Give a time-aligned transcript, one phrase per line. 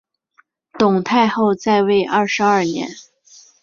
[0.79, 2.89] 董太后在位二十二年。